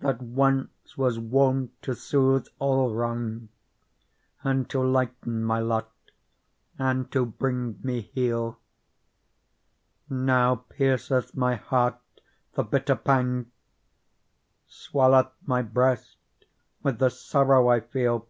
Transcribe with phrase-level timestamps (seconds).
[0.00, 3.48] That once was wont to soothe all wrong,
[4.44, 5.90] And to lighten my lot,
[6.78, 8.58] and to bring me heal.
[10.10, 11.98] Now pierceth my heart
[12.52, 13.50] the bitter pang,
[14.68, 16.18] Swelleth my breast
[16.82, 18.28] with the sorrow I feel